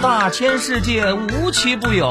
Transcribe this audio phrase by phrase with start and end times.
[0.00, 2.08] 大千世界无奇不有，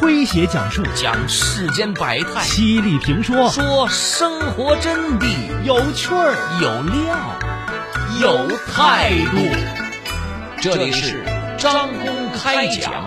[0.00, 5.26] 诙谐讲述讲世间百态，犀利评说说生活真谛，
[5.62, 9.36] 有趣儿有料有态度。
[10.62, 11.22] 这里是
[11.58, 13.04] 张公开讲。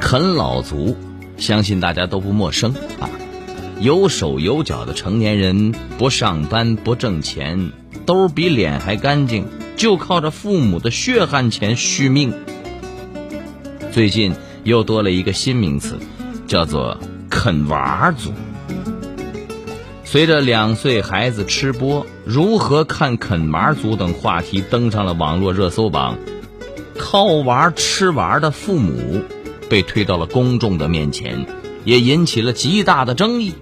[0.00, 0.96] 啃老族，
[1.36, 3.08] 相信大家都不陌生啊。
[3.80, 7.72] 有手有脚的成年人，不上班不挣钱，
[8.04, 12.34] 兜比脸还干净，就靠着父母的血汗钱续命。
[13.90, 15.98] 最近又多了一个新名词，
[16.46, 16.98] 叫做
[17.30, 18.34] “啃娃族”。
[20.04, 26.18] 随着两岁孩子吃播如何看啃娃族等话题登上了网络热搜榜，
[26.98, 29.22] 靠娃吃娃的父母。
[29.70, 31.46] 被推到了公众的面前，
[31.84, 33.54] 也引起了极大的争议。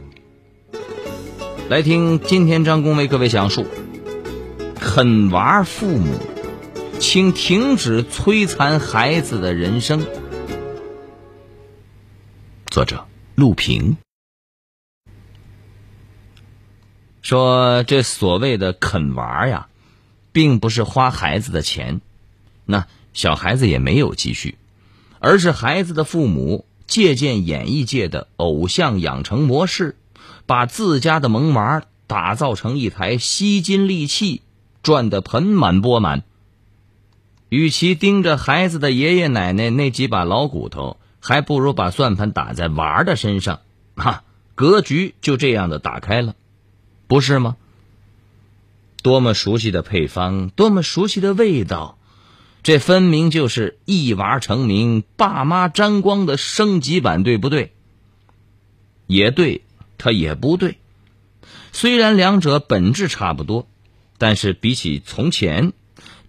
[1.69, 3.67] 来听今天张工为各位讲述：
[4.77, 6.19] 啃娃父母，
[6.98, 10.07] 请停止摧残孩子的人生。
[12.70, 13.98] 作者陆平
[17.20, 19.69] 说：“这所谓的啃娃呀，
[20.33, 22.01] 并不是花孩子的钱，
[22.64, 24.57] 那小孩子也没有积蓄。”
[25.20, 29.97] 而是孩子的父母借鉴演艺界的偶像养成模式，
[30.49, 34.41] 把自家的萌娃打造成一台吸金利器，
[34.83, 36.25] 赚得盆满钵满。
[37.51, 43.61] 与其盯着孩子的爷爷奶奶那几把老骨头，还不如把算盘打在娃的身上，
[43.95, 46.35] 哈，格局就这样的打开了，
[47.07, 47.59] 不是吗？
[49.03, 51.99] 多么熟悉的配方，多么熟悉的味道。
[52.63, 57.75] 这分明就是一娃成名，爸妈沾光的升级版，对不对？
[59.07, 59.63] 也对，
[59.99, 60.79] 它也不对。
[61.73, 63.69] 虽然两者本质差不多，
[64.17, 65.73] 但是比起从前，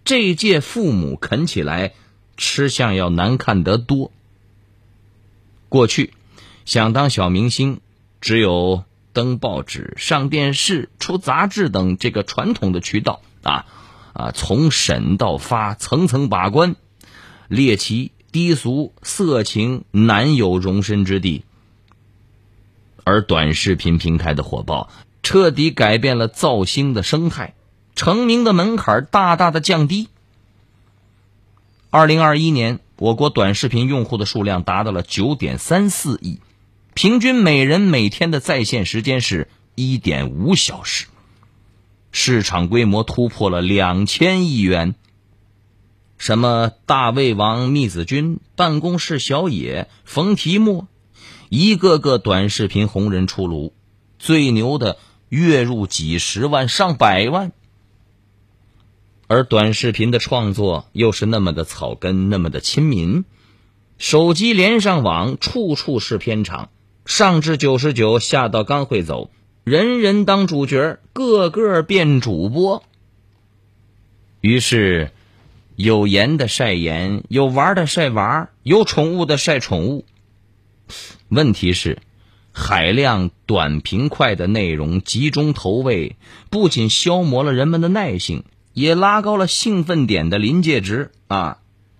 [0.04, 1.94] 这届父母啃起来
[2.36, 4.12] 吃相要难看得多。
[5.68, 6.12] 过去，
[6.64, 7.80] 想当小明星，
[8.20, 13.66] 只有登报纸、上电视、出杂志等这个传统的渠道啊。
[14.12, 16.74] 啊，从审到发，层层把关，
[17.46, 21.44] 猎奇、低俗、色情难有容身之地。
[23.10, 24.88] 而短视频平台的火爆，
[25.24, 27.54] 彻底改变了造星的生态，
[27.96, 30.08] 成名的门槛大大的降低。
[31.90, 36.38] 二零二一年，我国短视频用户的数量达到了九点三四亿，
[36.94, 41.06] 平均每人每天的在线时间是一点五小时。
[42.12, 44.94] 市场规模突破了两千亿元。
[46.16, 50.86] 什么大胃王密子君、办公室小野、冯提莫，
[51.50, 53.72] 一个个短视频红人出炉，
[54.20, 57.50] 最牛的月入几十万、上百万。
[59.26, 63.24] 而短视频的创作又是那么的草根，那么的亲民，
[63.98, 66.70] 手机连上网，处处是片场，
[67.04, 69.28] 上至九十九，下到刚会走。
[69.64, 72.84] 人人当主角，个个变主播。
[74.40, 75.10] 于是，
[75.74, 80.04] 有颜的晒颜，有玩的晒玩，有宠物的晒宠物。
[81.28, 81.98] 问题是，
[82.52, 86.16] 海量短平快的内容集中投喂，
[86.50, 91.58] 不仅消磨了人们的耐性，也拉高了兴奋点的临界值啊！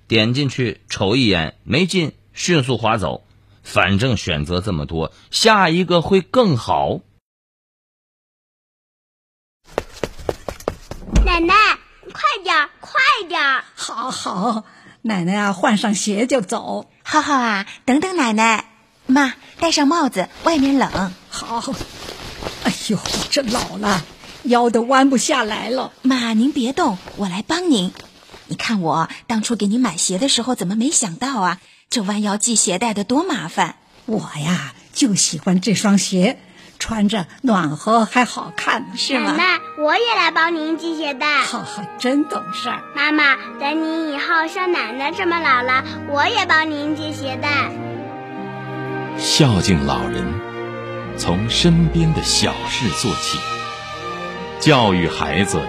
[0.08, 3.24] 点进去瞅一眼，没劲，迅速划走。
[3.62, 7.00] 反正选择这么多，下一个会更好。
[11.24, 11.54] 奶奶，
[12.12, 13.40] 快点，快点！
[13.76, 14.64] 好好，
[15.02, 16.90] 奶奶啊，换上鞋就走。
[17.04, 18.69] 浩浩啊，等等奶奶。
[19.10, 21.12] 妈，戴上帽子，外面冷。
[21.28, 21.62] 好。
[22.64, 22.98] 哎呦，
[23.30, 24.02] 这老了，
[24.44, 25.92] 腰都弯不下来了。
[26.02, 27.92] 妈，您别动，我来帮您。
[28.46, 31.60] 你看我当初给您买鞋的时候，怎么没想到啊？
[31.88, 33.76] 这弯腰系鞋带的多麻烦。
[34.06, 36.38] 我呀，就喜欢这双鞋。
[36.78, 39.32] 穿着暖和还好看，是吗？
[39.32, 41.42] 奶奶，我也来帮您系鞋带。
[41.42, 42.82] 哈哈，真懂事儿。
[42.96, 47.89] 妈妈，等你以后像奶奶这么老了，我也帮您系鞋带。
[49.20, 50.24] 孝敬老人，
[51.18, 53.38] 从身边的小事做起；
[54.58, 55.60] 教育孩子，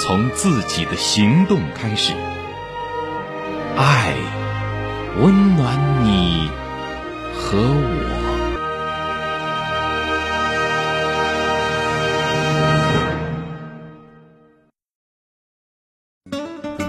[0.00, 2.12] 从自己的行动开始。
[3.76, 4.14] 爱，
[5.20, 6.48] 温暖你
[7.34, 8.14] 和我。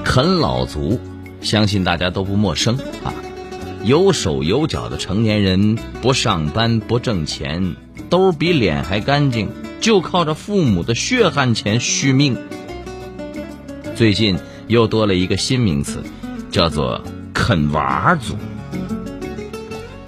[0.05, 0.99] 啃老族，
[1.41, 3.11] 相信大家都不陌生啊。
[3.83, 7.75] 有手有脚的成年人，不上班不挣钱，
[8.09, 9.49] 兜比脸还干净，
[9.79, 12.37] 就靠着父母的血汗钱续命。
[13.95, 14.37] 最近
[14.67, 16.03] 又多了一个新名词，
[16.51, 17.01] 叫做
[17.33, 18.35] “啃娃族”。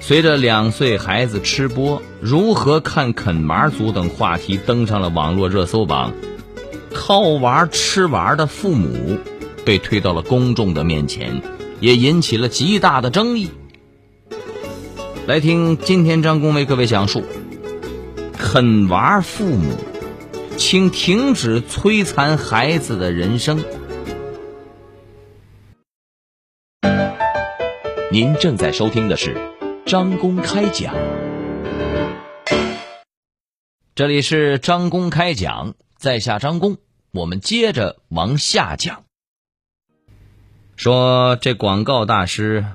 [0.02, 6.12] 随着两岁孩子吃播、如何看啃娃族等话题登上了网络热搜榜，
[6.94, 9.18] 靠娃吃娃的父母
[9.64, 11.42] 被推到了公众的面前，
[11.82, 13.52] 也引起了极大的争议。
[15.28, 17.24] 来听今天张工为各位讲述：
[18.38, 19.76] 啃娃父母，
[20.58, 23.64] 请停止摧残孩子的人生。
[28.12, 29.36] 您正在收听的是
[29.86, 30.94] 张公开讲，
[33.96, 36.78] 这里是张公开讲，在下张工，
[37.12, 39.06] 我们接着往下讲。
[40.82, 42.66] 说这广告大师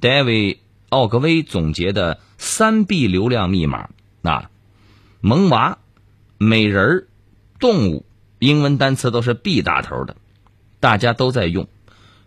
[0.00, 0.56] David
[0.88, 3.90] 奥格威总结的三 B 流量密码
[4.22, 4.50] 啊，
[5.20, 5.78] 萌娃、
[6.36, 7.06] 美人儿、
[7.60, 8.04] 动物，
[8.40, 10.16] 英文单词都是 B 打头的，
[10.80, 11.68] 大家都在用，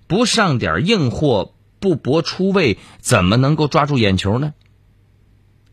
[0.08, 1.52] 不上点硬货。
[1.82, 4.54] 不博出位，怎么能够抓住眼球呢？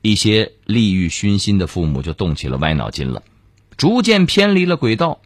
[0.01, 3.23] 一些利欲熏心的父母就动起了歪脑筋了，
[3.77, 5.21] 逐渐偏离了轨道，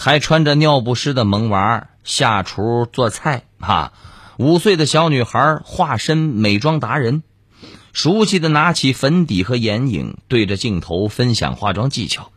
[0.00, 3.92] 还穿着尿不湿的萌娃下厨做菜哈，
[4.38, 7.24] 五岁的小女孩化身美妆达人，
[7.92, 12.30] 熟悉的拿起粉底和眼影，对着镜头分享化妆技巧。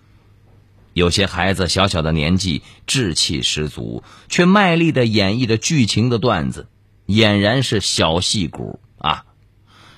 [0.94, 6.68] 有些孩子小小的年纪志气十足，却卖力的演绎着剧情的段子。
[7.06, 9.26] 俨然是小戏骨啊！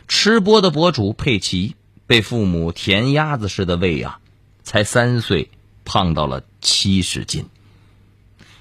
[0.10, 1.78] 吃播的博主佩奇
[2.08, 4.20] 被父母填鸭子似的喂啊，
[4.64, 5.50] 才三岁，
[5.86, 7.46] 胖到了七十斤。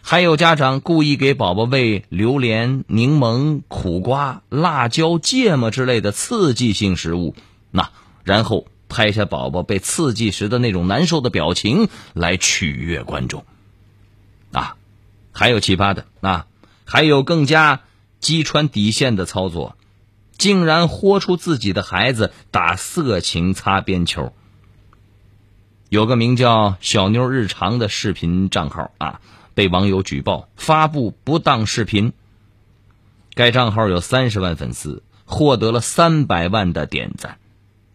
[0.03, 7.35] 还有家长故意给宝宝喂榴莲、柠檬、苦瓜、辣椒、芥末之类的刺激性食物，
[7.71, 7.91] 那
[8.25, 13.45] 然后拍下宝宝被刺激时的那种难受的表情来取悦观众。
[14.53, 14.77] 啊，
[15.33, 16.47] 还有奇葩的啊，
[16.85, 17.81] 还有更加。
[18.23, 19.77] 击穿底线的操作，
[20.39, 24.33] 竟然豁出自己的孩子打色情擦边球。
[25.89, 29.21] 有个名叫“小妞日常”的视频账号啊，
[29.55, 32.13] 被网友举报发布不当视频。
[33.35, 37.39] 该账号有三十万粉丝，获得了三百万的点赞，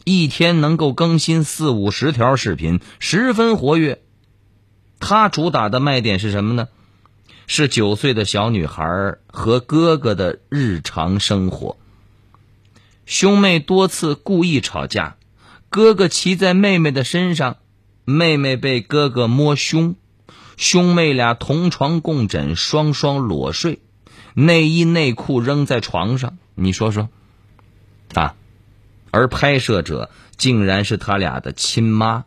[0.04, 4.01] 一天能够更新四五十条视频，十分活跃。
[5.00, 6.68] 他主打的卖点是什么呢？
[7.45, 11.77] 是九岁的小女孩和哥哥的日常生活。
[13.06, 15.15] 兄妹多次故意吵架，
[15.69, 17.57] 哥哥骑在妹妹的身上，
[18.04, 19.95] 妹妹被哥哥摸胸，
[20.57, 23.80] 兄妹俩同床共枕，双双裸睡，
[24.33, 26.38] 内衣内裤扔在床上。
[26.56, 27.07] 你说说，
[28.13, 28.36] 啊，
[29.12, 32.25] 而拍摄者竟然是他俩的亲妈，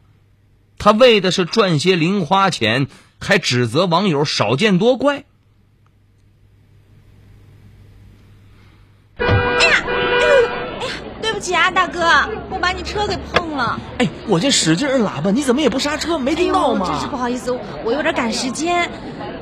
[0.78, 2.88] 他为的是赚些零花钱。
[3.22, 5.26] 还指责网友少见多怪。
[11.40, 12.00] 起啊，大哥，
[12.50, 13.80] 我把你车给碰了。
[13.98, 16.18] 哎，我这使劲摁喇叭，你怎么也不刹车？
[16.18, 16.86] 没听到吗？
[16.86, 18.88] 真是不好意思，我有点赶时间。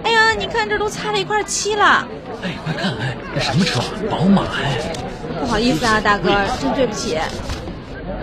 [0.05, 2.07] 哎呀，你看这都擦了一块漆了。
[2.43, 3.81] 哎，快看，哎，这什么车？
[4.09, 4.79] 宝马哎。
[5.41, 6.31] 不好意思啊，大哥，
[6.61, 7.19] 真对不起。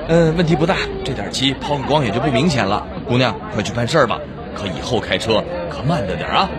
[0.08, 2.86] 嗯，问题不大，这点漆抛个光也就不明显了。
[3.08, 4.20] 姑娘，快去办事吧。
[4.56, 6.50] 可以后开车可慢着点啊！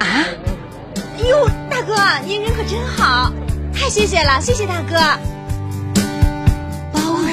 [0.00, 0.06] 啊！
[1.18, 1.94] 哟，大哥，
[2.26, 3.30] 您人可真好，
[3.74, 4.96] 太谢谢了，谢谢大哥。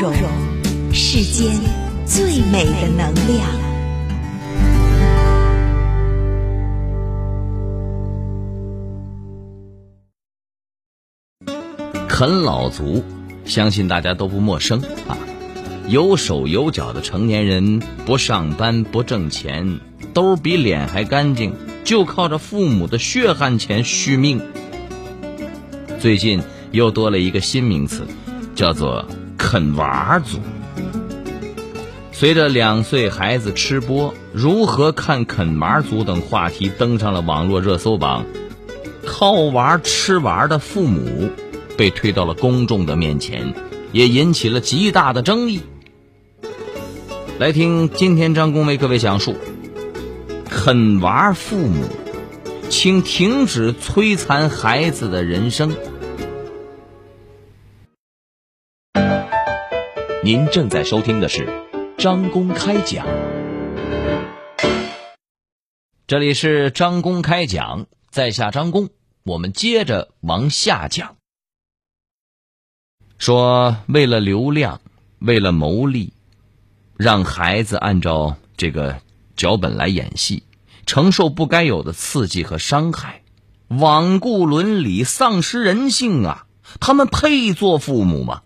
[0.01, 1.59] 包容，世间
[2.05, 3.51] 最美的能量。
[12.07, 13.03] 啃老族，
[13.43, 15.17] 相信大家都不陌生啊。
[15.89, 19.81] 有手有脚的成年人，不上班不挣钱。
[20.13, 21.53] 兜比脸还干净，
[21.83, 24.41] 就靠着父母的血汗钱续命。
[25.99, 26.41] 最近
[26.71, 28.07] 又多了一个新名词，
[28.55, 29.05] 叫做
[29.51, 30.37] “啃娃族”。
[32.13, 38.25] 随着两岁孩子吃播、如何看啃娃族等话题登上了网络热搜榜，
[39.07, 41.31] 靠娃吃娃的父母
[41.75, 43.55] 被推到了公众的面前，
[43.91, 45.61] 也引起了极大的争议。
[47.39, 49.35] 来听今天张工为各位讲述。
[50.47, 51.85] 啃娃父母，
[52.69, 55.75] 请停止摧残孩子的人生。
[60.29, 61.49] 您正在收听的是
[61.97, 63.07] 张公开讲，
[66.05, 68.89] 这里是张公开讲，在下张公，
[69.23, 71.15] 我们接着往下讲。
[73.17, 74.81] 说为了流量，
[75.17, 76.13] 为了牟利，
[76.95, 79.01] 让孩子按照这个
[79.35, 80.43] 脚本来演戏，
[80.85, 83.23] 承受不该有的刺激和伤害，
[83.67, 86.45] 罔顾伦理，丧失人性啊！
[86.79, 88.43] 他们配做父母吗？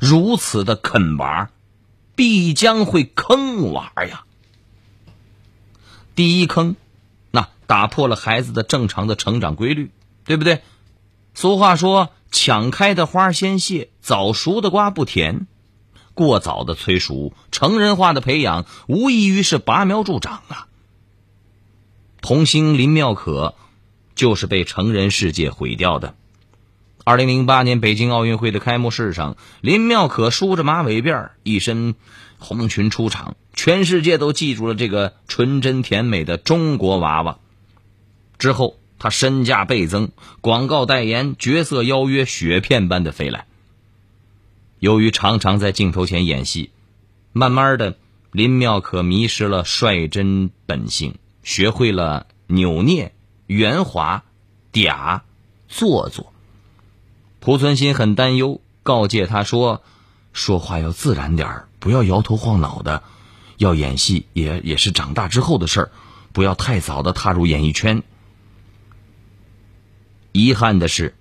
[0.00, 1.50] 如此的啃娃，
[2.14, 4.24] 必将会坑娃呀！
[6.14, 6.76] 第一坑，
[7.30, 9.90] 那打破了孩子的正常的成长规律，
[10.24, 10.62] 对不对？
[11.34, 15.46] 俗话说：“抢开的花先谢，早熟的瓜不甜。”
[16.14, 20.68] 过早的催熟，成人化的培养，无异于是拔苗助长啊！
[22.20, 23.56] 童星林妙可
[24.14, 26.14] 就是被成人世界毁掉的。
[27.06, 31.96] 二零零八年北京奥运会的开幕式上，林妙可梳着马尾辫，一身
[32.38, 37.38] 红裙出场，全世界都记住了这个纯真甜美的中国娃娃。
[38.38, 43.46] 之后，她身价倍增，广告代言、角色邀约雪片般的飞来。
[44.78, 46.70] 由于常常在镜头前演戏，
[47.34, 47.98] 慢慢的，
[48.32, 53.12] 林妙可迷失了率真本性，学会了扭捏、
[53.46, 54.24] 圆滑、
[54.72, 55.20] 嗲、
[55.68, 56.32] 做作。
[57.44, 59.82] 濮存昕很担忧，告诫他说
[60.32, 63.02] ：“说话要自然点儿，不要摇头晃脑的。
[63.58, 65.90] 要演戏也也是长大之后的事儿，
[66.32, 68.02] 不要太早的踏入演艺圈。”
[70.32, 71.14] 遗憾的是，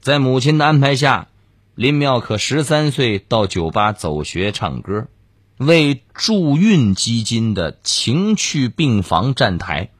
[0.00, 1.28] 在母亲的安排下，
[1.76, 5.06] 林妙可十三岁到酒吧走学唱歌，
[5.56, 9.90] 为助孕基金的情趣病房站台；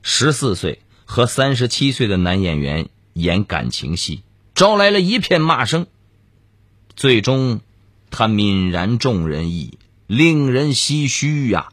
[0.00, 4.22] 十四岁和三十七岁的男演员演感情戏。
[4.58, 5.86] 招来了一片骂声。
[6.96, 7.60] 最终，
[8.10, 11.68] 他泯然众人意，令人唏嘘呀。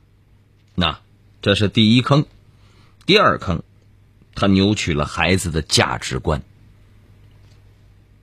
[0.76, 1.00] 那
[1.42, 2.28] 这是第一坑。
[3.08, 3.64] 第二坑，
[4.36, 6.44] 他扭曲了孩子的价值观。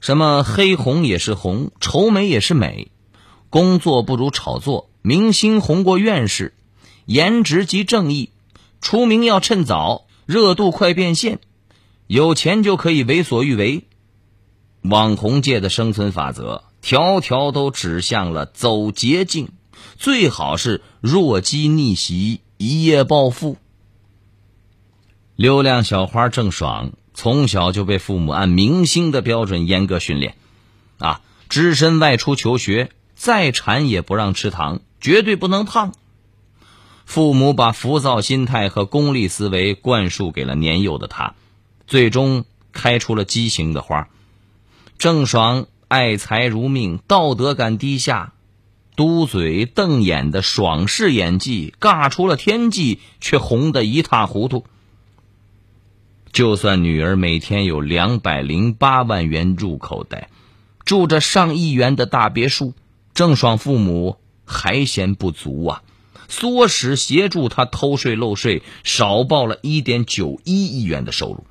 [0.01, 2.87] 什么黑红也是红，丑美也是美，
[3.51, 6.55] 工作不如炒作，明星红过院士，
[7.07, 8.31] 颜值即正义，
[8.81, 11.41] 出名要趁早，热度快变现，
[12.07, 13.83] 有钱就可以为所欲为。
[14.83, 19.51] 网红界的生存法则，条条都指向了走捷径，
[19.97, 23.59] 最好是弱鸡逆袭，一夜暴富。
[25.37, 30.35] 流量小花郑爽从小就被父母按明星的标准严格训练，
[30.99, 35.95] 啊，只身外出求学，再馋也不让吃糖，绝对不能胖。
[37.07, 41.35] 父母把浮躁心态和功利思维灌输给了年幼的她，
[41.87, 44.09] 最终开出了畸形的花。
[45.03, 48.35] 郑爽爱财如命，道德感低下，
[48.95, 54.65] 嘟嘴瞪眼的爽式演技尬出了天际，却红得一塌糊涂。
[56.33, 60.29] 就算女儿每天有两百零八万元入口袋，
[60.85, 62.73] 住着上亿元的大别墅，
[63.13, 65.83] 郑爽父母还嫌不足啊，
[66.29, 71.45] 唆使协助她偷税漏税，少报了一点九一亿元的收入。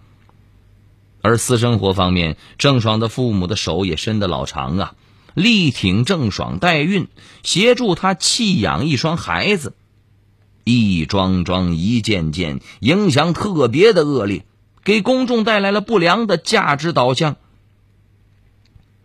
[1.21, 4.95] 而私生活方面，郑爽的父母的手也伸得老长啊，
[5.33, 7.07] 力挺郑爽代孕，
[7.43, 9.73] 协助她弃养一双孩子，
[10.63, 14.45] 一桩桩一件件，影响特别的恶劣，
[14.83, 17.35] 给公众带来了不良的价值导向。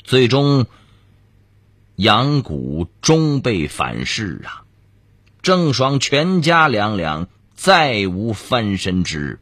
[0.03, 0.67] 最终，
[1.97, 4.65] 养蛊终被反噬啊！
[5.43, 9.39] 郑爽全家两两，再无翻身之日。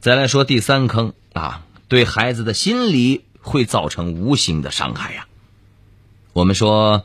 [0.00, 5.26] 再来说第三坑啊，对孩子的心理会造成无形的伤害呀。
[6.32, 7.04] 我们说，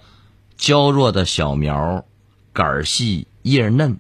[0.58, 2.06] 娇弱的小苗，
[2.54, 3.98] 杆细叶嫩，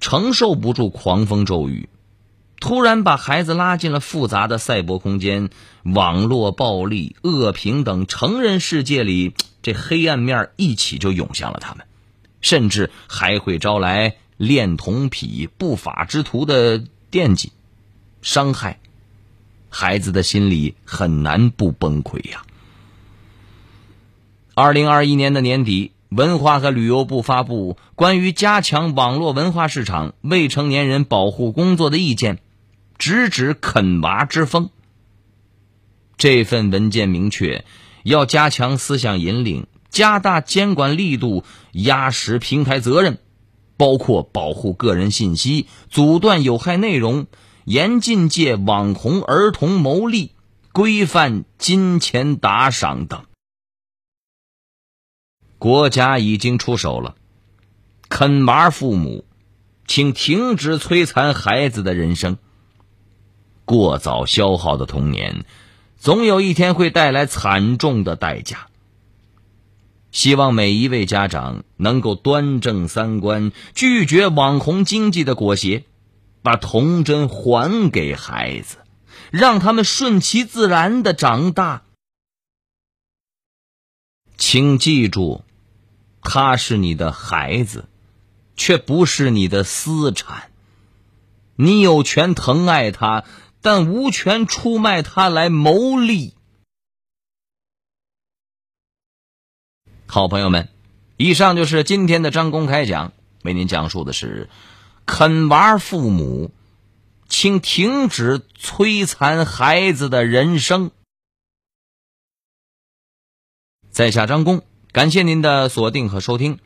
[0.00, 1.88] 承受不住狂风骤雨，
[2.60, 5.50] 突然把孩子拉进了复杂的赛博空间，
[5.82, 11.84] 网络暴力、恶评等成人世界里，这黑暗面一起就涌向了他们，
[12.40, 16.78] 甚至还会招来恋童癖、不法之徒的
[17.10, 17.50] 惦记。
[18.26, 18.80] 伤害
[19.68, 22.42] 孩子的心理很难不崩溃呀。
[24.52, 32.40] 二零二一年的年底，文化和旅游部发布关于加强网络文化市场未成年人保护工作的意见，
[32.98, 34.70] 直指啃娃之风。
[36.18, 37.64] 这份文件明确，
[38.02, 43.18] 要加强思想引领，加大监管力度，压实平台责任，
[43.76, 47.28] 包括保护个人信息，阻断有害内容。
[47.66, 50.30] 严禁借网红儿童牟利，
[50.70, 53.24] 规范金钱打赏等。
[55.58, 57.16] 国家已经出手了，
[58.08, 59.24] 啃娃父母，
[59.84, 62.38] 请停止摧残孩子的人生。
[63.64, 65.44] 过早消耗的童年，
[65.98, 68.68] 总有一天会带来惨重的代价。
[70.12, 75.84] 希望每一位家长能够端正三观，拒绝网红经济的裹挟，
[76.46, 78.76] 把童真还给孩子，
[79.32, 81.82] 让他们顺其自然的长大。
[84.36, 85.42] 请记住，
[86.22, 87.88] 他是你的孩子，
[88.54, 90.52] 却不是你的私产。
[91.56, 93.24] 你有权疼爱他，
[93.60, 96.32] 但无权出卖他来谋利。
[100.06, 100.68] 好朋友们，
[101.16, 103.12] 以上就是今天的张公开讲，
[103.42, 104.48] 为您讲述的是
[105.06, 106.50] 啃娃父母，
[107.28, 110.90] 请停止摧残孩子的人生。
[113.90, 116.58] 在下张工，感谢您的锁定和收听。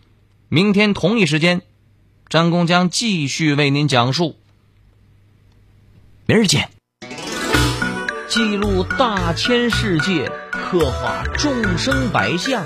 [0.49, 1.63] 明天同一时间，
[2.29, 4.37] 张工将继续为您讲述。
[6.27, 6.71] 明儿见。
[8.27, 12.65] 记录大千世界，刻画众生百相，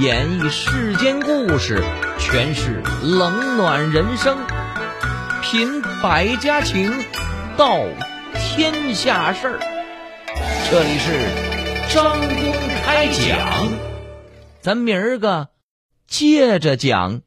[0.00, 1.82] 演绎世间故事，
[2.18, 4.38] 诠释冷暖人生，
[5.42, 6.92] 品百家情，
[7.56, 7.78] 道
[8.34, 9.60] 天下事儿。
[10.70, 12.52] 这里是张公
[12.84, 13.72] 开讲，
[14.60, 15.48] 咱明儿个
[16.06, 17.22] 接着讲。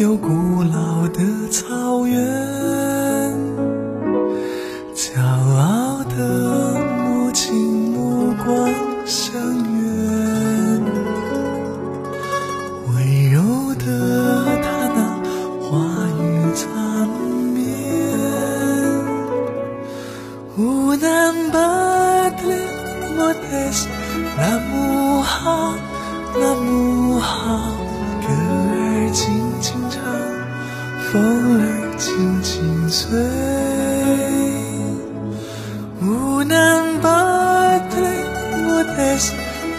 [0.00, 2.59] 有古老的草原，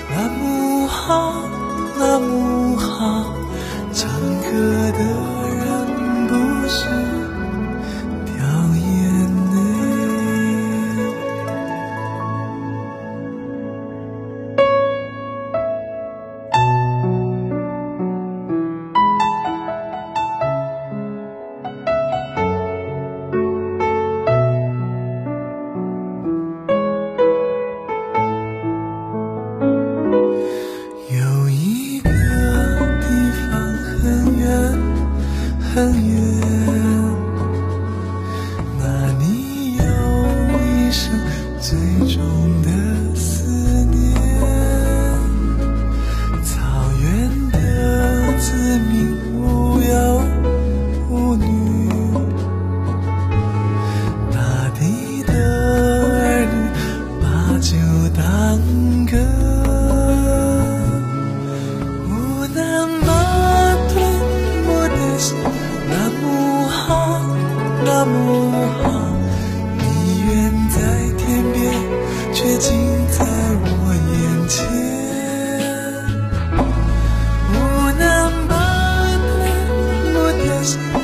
[0.10, 1.34] 那木好，
[1.97, 3.34] 那木好，
[3.93, 4.51] 唱歌
[4.91, 4.99] 的
[5.58, 6.34] 人不
[6.67, 6.80] 是
[80.63, 81.00] 特